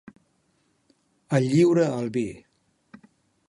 [1.39, 2.27] Al lliure albir.